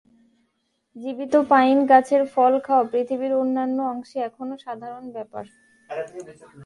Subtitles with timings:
[0.95, 5.43] জীবিত পাইন গাছের ফল খাওয়া পৃথিবীর অন্যান্য অংশে এখনও সাধারণ ব্যাপার।